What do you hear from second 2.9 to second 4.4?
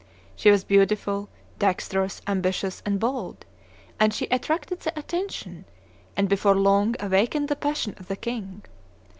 bold; and she